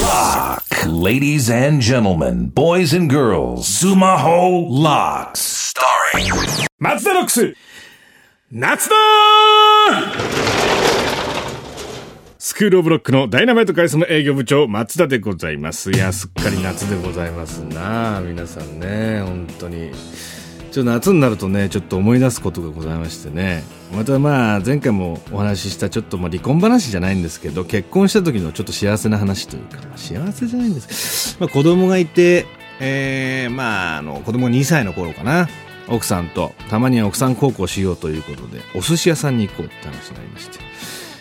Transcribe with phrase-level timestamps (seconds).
[0.00, 0.64] Lock.
[0.86, 5.74] Ladies and gentlemen, boys and girls, Sumaho Locks.
[5.74, 6.32] Starring
[6.78, 7.54] 松田ロックス
[8.50, 8.96] 夏だ
[12.38, 19.92] スクールオブロックのダイナマイト会社の営業部長松田でございますいやすっかり夏でございますな皆さんね本当に
[20.72, 23.62] ちょっと夏になるとねちょっと思い出すことがございましてね。
[23.94, 32.46] またまあ前回もお話ししたちょっとまあ離婚話じゃないんですけど結婚した時のちょっと幸せな話というか、ま幸せじゃないんです、まあ、子供がいて
[32.80, 35.48] え、まああの子供が2歳の頃かな。
[35.88, 40.58] 奥さんとたまには奥さん孝行しようということでお寿司屋さんに行こうって話になりまして。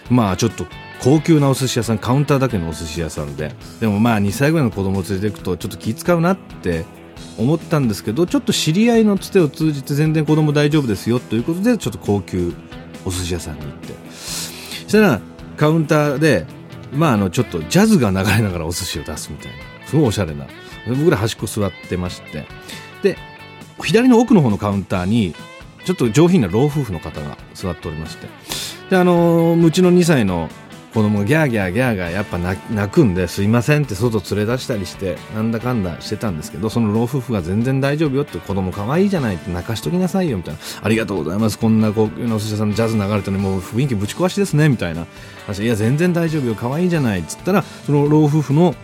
[0.10, 0.66] まあちょっと
[1.02, 3.54] 高級なお寿司屋さんカウンターだけのお寿司屋さんで。
[3.82, 6.86] でもまあ2歳ぐらいの子供を連れていくとちょっと気使うなって
[7.38, 12.54] 思ったんですけどちょっと知り合いのつてを通じて全然子供大丈夫ですよということでちょっと高級
[13.06, 15.22] お寿司屋さんに行ってそしたら
[15.58, 16.46] カウンターで
[16.94, 20.48] まああのちょっとジャズが流れながらお寿司を出すみたいなすごいおしゃれな
[20.88, 22.46] 僕ら端っこ座ってまして
[23.04, 23.18] で
[23.84, 25.34] 左の奥の方のカウンターに
[25.86, 28.28] ちょっと上品な老夫婦の方が座っておりまして
[28.90, 30.50] であのうちの2歳の
[30.94, 32.60] 子供がギャーギャーギャーがやっぱ泣
[32.92, 40.60] くんですいませんって外連れ出したりしてなんだかんだしてたんですけどその老夫婦が全然大丈夫よって子供可愛いじゃないって泣かしときなさいよみたいな。
[40.82, 41.58] ありがとうございます。
[41.58, 43.38] こんな高級なお寿司屋さんのジャズ流れてね。
[43.38, 44.68] もう雰囲気ぶち壊しですね。
[44.68, 45.08] みたいな。
[45.46, 46.56] 話いや全然大丈夫よ。
[46.56, 47.22] 可愛いじゃない。
[47.22, 48.76] っつったらその老夫婦の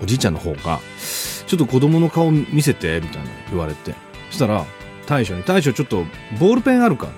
[0.00, 0.78] おじいちゃんの方が
[1.46, 3.94] ちょっと子供の顔見せてみたいな言われて。
[4.30, 4.64] そしたら
[5.06, 6.04] 大将に大将ちょっと
[6.38, 7.14] ボールペンあるかって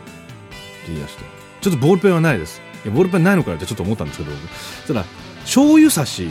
[0.87, 1.25] 言い出して。
[1.61, 2.63] ちょっとボールペンはないです。
[2.85, 4.37] やボールペンないのかよってちょっと思ったんですけどそ
[4.85, 5.05] したら
[5.43, 6.29] 醤油差し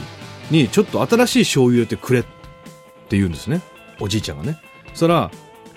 [0.50, 3.60] にちょっと新しい醤油入れてくれって言うんですね。
[4.00, 4.60] おじいちゃんがね。
[4.88, 5.30] そしたら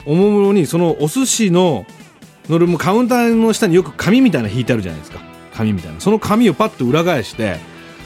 [0.06, 1.86] おもむろにそのお寿司の
[2.50, 5.22] のるもカウンターの下によく紙みたいな引いてあるじゃないですか。
[5.54, 6.00] 紙みたいな。
[6.00, 7.58] その紙をパッと裏返して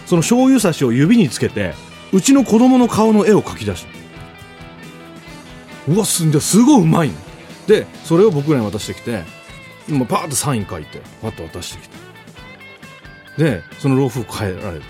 [0.06, 1.74] その醤油差しを指につけて
[2.12, 3.96] うちの子供の顔の絵を描き出した
[5.88, 7.16] うわすんですごいうまいの。
[7.68, 9.24] でそれを僕らに渡してきて
[9.90, 12.15] もうパーッとサイン書いてパッと渡してきて。
[13.38, 14.86] でその老夫婦帰られて。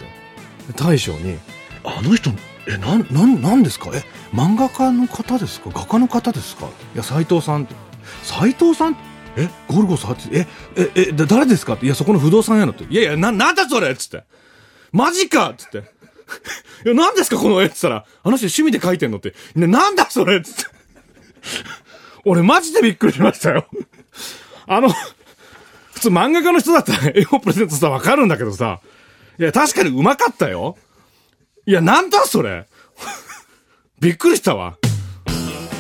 [0.76, 1.38] 大将に
[1.86, 2.32] 「あの人
[2.68, 3.92] えなななんですか？
[3.94, 5.70] え漫画家の方ですか？
[5.72, 7.76] 画家の方ですか?」いや斎藤さん」って
[8.24, 8.98] 「斎藤さん？
[9.38, 14.24] えゴルゴ13えええだ誰ですか?」って「いやそこの不動産屋の」って「いやいやななんだそれ!」っつって
[14.92, 15.78] 「マジか!」っつって
[16.86, 17.38] 「いや何ですか？
[17.38, 20.64] この絵」っつったら「あの人趣味で描いてんの?」って「ね、なんだそれ!」っつって。
[22.26, 23.68] 俺マジでびっくりしましたよ。
[24.66, 24.90] あの
[26.06, 28.80] 通漫画家の人だったら 絵をプレゼントしたらわかるんだけどさ。
[29.40, 30.78] いや、確かにうまかったよ。
[31.66, 32.66] いや、なんだそれ。
[34.00, 34.78] びっくりしたわ。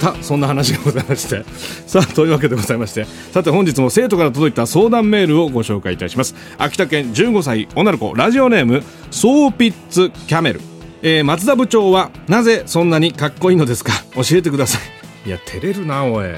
[0.01, 1.43] た、そんな話がございまして。
[1.87, 3.05] さあ、というわけでございまして。
[3.31, 6.35] さて、本日も生徒から届いた相談メールをご紹介いたします。
[6.57, 10.61] 秋田県15歳女の子、ラジオネーム、ソーピッツキャメル。
[11.01, 13.93] えー、松田部長は、なぜそんなにかっこいいのですか？
[14.15, 14.79] 教えてくださ
[15.25, 15.29] い。
[15.29, 16.29] いや、照れるな、おい。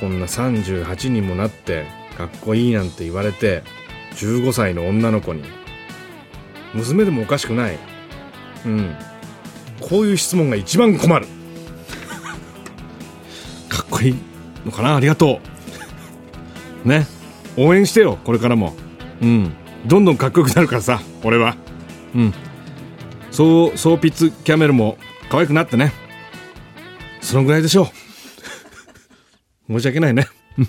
[0.00, 1.84] こんな38にもなって、
[2.16, 3.62] かっこいいなんて言われて
[4.16, 5.42] 15歳の女の子に
[6.74, 7.78] 娘でもおかしくない。
[8.64, 8.94] うん。
[9.80, 11.26] こういう質問が一番困る。
[13.68, 14.14] かっこいい
[14.64, 14.96] のかな？
[14.96, 15.40] ありがと
[16.84, 16.88] う。
[16.88, 17.06] ね。
[17.56, 18.74] 応援してよこれからも。
[19.20, 19.52] うん。
[19.86, 21.56] どんどんかっこよくなるからさ俺は。
[22.14, 22.34] うん。
[23.30, 24.98] そうソーピッツキャメルも
[25.30, 25.92] 可愛くなってね。
[27.20, 27.90] そのぐらいでしょ
[29.68, 29.72] う。
[29.72, 30.26] 申し訳ないね。
[30.58, 30.68] うん。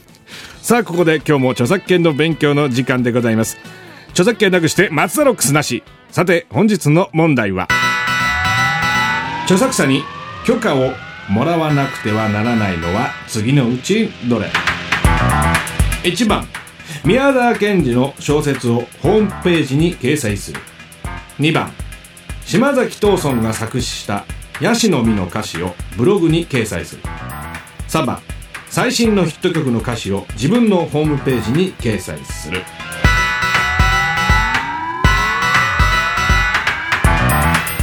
[0.61, 3.57] さあここで今日も著作権の勉強の時間でございます。
[4.09, 5.83] 著作権なくして松田ロックスなし。
[6.09, 7.67] さて本日の問題は。
[9.45, 10.03] 著作者に
[10.45, 10.93] 許可を
[11.29, 14.49] もらわなくてはならないのは次のうちどれ
[16.03, 16.47] ？1番
[17.03, 20.59] 宮沢賢治の小説をホームページに掲載する。
[21.39, 21.71] 2番
[22.45, 24.25] 島崎藤村が作詞した
[24.61, 27.01] ヤシの実の歌詞をブログに掲載する。
[27.87, 28.21] 3番
[28.73, 32.63] 最新のヒット曲の歌詞を自分のホームページに掲載する。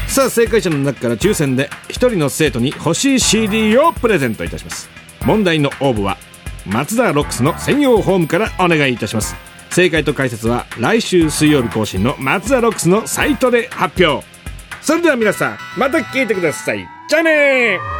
[0.08, 4.90] さあ正解者の中から抽選で1人の生徒に欲しい CD をプレゼントいたします。
[5.24, 6.16] 問題の応募は
[6.66, 9.36] 松田ロックスの専用ホームからお願いいたします。
[9.70, 14.26] 正解と解説は来週水曜日更新の松田ロックスのサイトで発表。
[14.82, 16.84] それでは皆さんまた聞いてください。
[17.08, 17.99] じゃあね